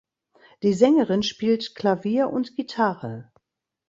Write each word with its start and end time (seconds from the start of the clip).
Die 0.63 0.73
Sängerin 0.73 1.21
spielt 1.21 1.75
Klavier 1.75 2.31
und 2.31 2.55
Gitarre. 2.55 3.31